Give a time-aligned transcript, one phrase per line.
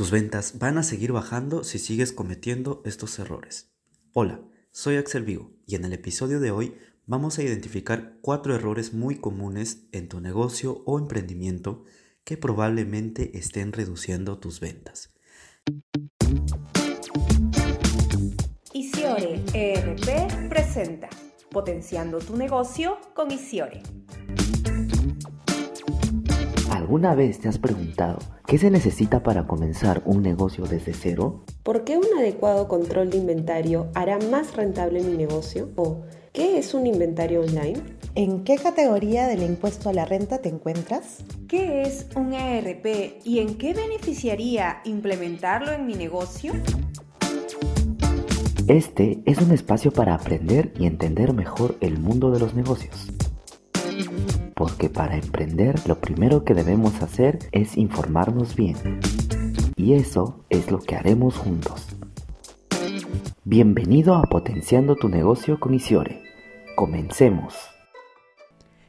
[0.00, 3.70] Tus ventas van a seguir bajando si sigues cometiendo estos errores.
[4.14, 8.94] Hola, soy Axel Vigo y en el episodio de hoy vamos a identificar cuatro errores
[8.94, 11.84] muy comunes en tu negocio o emprendimiento
[12.24, 15.12] que probablemente estén reduciendo tus ventas.
[18.72, 21.10] Isiore ERP presenta
[21.50, 23.82] Potenciando tu negocio con Isiore.
[26.90, 28.18] ¿Alguna vez te has preguntado
[28.48, 31.44] qué se necesita para comenzar un negocio desde cero?
[31.62, 35.68] ¿Por qué un adecuado control de inventario hará más rentable mi negocio?
[35.76, 36.00] ¿O
[36.32, 37.80] qué es un inventario online?
[38.16, 41.18] ¿En qué categoría del impuesto a la renta te encuentras?
[41.46, 46.54] ¿Qué es un ERP y en qué beneficiaría implementarlo en mi negocio?
[48.66, 53.06] Este es un espacio para aprender y entender mejor el mundo de los negocios
[54.60, 58.76] porque para emprender lo primero que debemos hacer es informarnos bien.
[59.74, 61.96] Y eso es lo que haremos juntos.
[63.42, 66.22] Bienvenido a Potenciando tu negocio con Isiore.
[66.76, 67.54] Comencemos.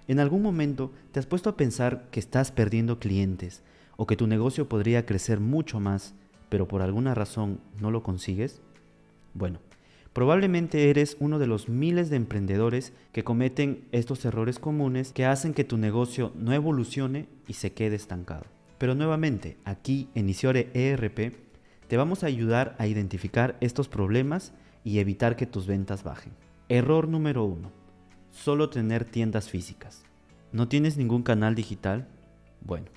[0.09, 3.63] ¿En algún momento te has puesto a pensar que estás perdiendo clientes
[3.95, 6.16] o que tu negocio podría crecer mucho más,
[6.50, 8.61] pero por alguna razón no lo consigues?
[9.33, 9.59] Bueno,
[10.14, 15.53] Probablemente eres uno de los miles de emprendedores que cometen estos errores comunes que hacen
[15.53, 18.44] que tu negocio no evolucione y se quede estancado.
[18.78, 21.36] Pero nuevamente, aquí en Isiore ERP
[21.88, 24.53] te vamos a ayudar a identificar estos problemas
[24.84, 26.34] y evitar que tus ventas bajen.
[26.68, 27.72] Error número uno.
[28.31, 30.03] Solo tener tiendas físicas.
[30.52, 32.09] ¿No tienes ningún canal digital?
[32.59, 32.88] Bueno,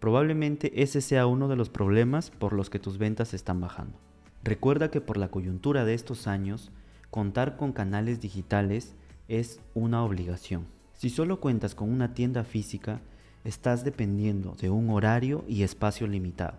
[0.00, 3.98] probablemente ese sea uno de los problemas por los que tus ventas están bajando.
[4.44, 6.70] Recuerda que por la coyuntura de estos años,
[7.10, 8.94] contar con canales digitales
[9.28, 10.66] es una obligación.
[10.94, 13.00] Si solo cuentas con una tienda física,
[13.44, 16.58] estás dependiendo de un horario y espacio limitado.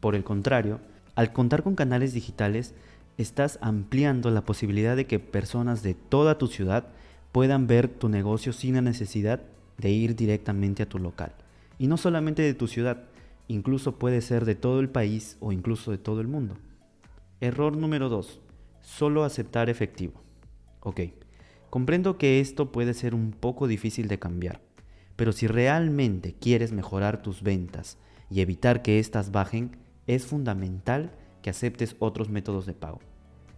[0.00, 0.80] Por el contrario,
[1.14, 2.74] al contar con canales digitales,
[3.18, 6.88] estás ampliando la posibilidad de que personas de toda tu ciudad
[7.32, 9.40] puedan ver tu negocio sin la necesidad
[9.78, 11.32] de ir directamente a tu local.
[11.78, 13.04] Y no solamente de tu ciudad,
[13.48, 16.56] incluso puede ser de todo el país o incluso de todo el mundo.
[17.38, 18.40] Error número 2.
[18.80, 20.22] Solo aceptar efectivo.
[20.80, 21.00] Ok,
[21.68, 24.62] comprendo que esto puede ser un poco difícil de cambiar,
[25.16, 27.98] pero si realmente quieres mejorar tus ventas
[28.30, 29.76] y evitar que éstas bajen,
[30.06, 33.00] es fundamental que aceptes otros métodos de pago.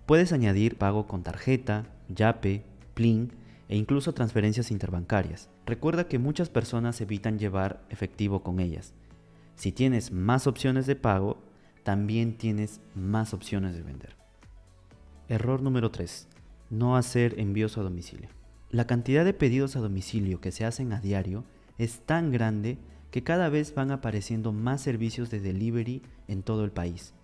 [0.07, 2.65] Puedes añadir pago con tarjeta, Yape,
[2.95, 3.33] Plin
[3.69, 5.51] e incluso transferencias interbancarias.
[5.67, 8.93] Recuerda que muchas personas evitan llevar efectivo con ellas.
[9.55, 11.48] Si tienes más opciones de pago,
[11.83, 14.17] también tienes más opciones de vender.
[15.29, 16.29] Error número 3.
[16.71, 18.29] No hacer envíos a domicilio.
[18.71, 21.45] La cantidad de pedidos a domicilio que se hacen a diario
[21.79, 22.79] es tan grande
[23.11, 27.15] que cada vez van apareciendo más servicios de delivery en todo el país.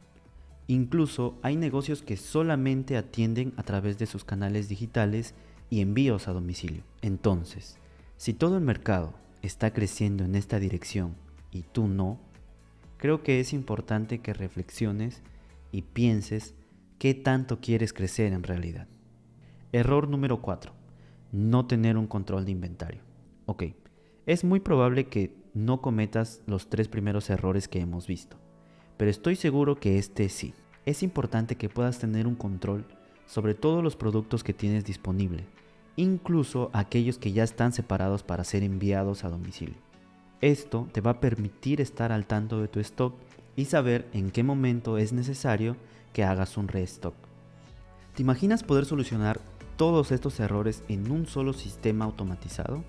[0.67, 5.35] Incluso hay negocios que solamente atienden a través de sus canales digitales
[5.69, 6.83] y envíos a domicilio.
[7.03, 7.77] Entonces,
[8.17, 11.15] si todo el mercado está creciendo en esta dirección
[11.51, 12.19] y tú no,
[13.05, 15.21] creo que es importante que reflexiones
[15.73, 16.55] y pienses
[16.99, 18.89] qué tanto quieres crecer en realidad.
[19.73, 20.73] Error número 4.
[21.31, 23.03] No tener un control de inventario.
[23.45, 23.65] Ok,
[24.25, 28.39] es muy probable que no cometas los tres primeros errores que hemos visto,
[28.97, 30.55] pero estoy seguro que este sí.
[30.87, 32.87] Es importante que puedas tener un control
[33.27, 35.45] sobre todos los productos que tienes disponible,
[35.97, 39.84] incluso aquellos que ya están separados para ser enviados a domicilio.
[40.45, 43.15] Esto te va a permitir estar al tanto de tu stock
[43.57, 45.75] y saber en qué momento es necesario
[46.13, 47.15] que hagas un restock.
[48.15, 49.41] ¿Te imaginas poder solucionar
[49.79, 52.85] todos estos errores en un solo sistema automatizado?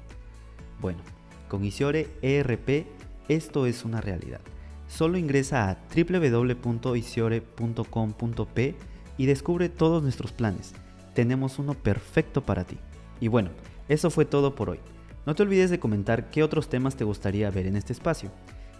[0.82, 1.00] Bueno,
[1.48, 2.88] con Isiore ERP
[3.30, 4.42] esto es una realidad.
[4.90, 8.76] Solo ingresa a www.isiore.com.p
[9.18, 10.74] y descubre todos nuestros planes.
[11.14, 12.78] Tenemos uno perfecto para ti.
[13.22, 13.52] Y bueno,
[13.88, 14.80] eso fue todo por hoy.
[15.26, 18.32] No te olvides de comentar qué otros temas te gustaría ver en este espacio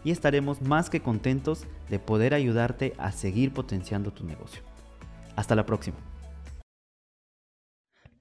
[0.04, 4.62] y estaremos más que contentos de poder ayudarte a seguir potenciando tu negocio.
[5.36, 5.98] Hasta la próxima.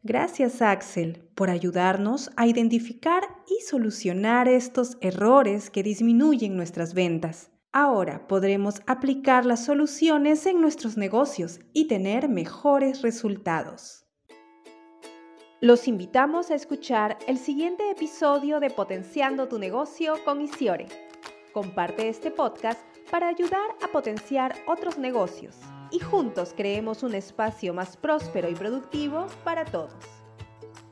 [0.02, 7.50] Gracias Axel por ayudarnos a identificar y solucionar estos errores que disminuyen nuestras ventas.
[7.72, 14.04] Ahora podremos aplicar las soluciones en nuestros negocios y tener mejores resultados.
[15.64, 20.88] Los invitamos a escuchar el siguiente episodio de Potenciando tu negocio con Isiore.
[21.54, 25.56] Comparte este podcast para ayudar a potenciar otros negocios
[25.90, 29.94] y juntos creemos un espacio más próspero y productivo para todos.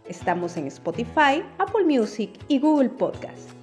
[0.09, 3.62] Estamos en Spotify, Apple Music y Google Podcast.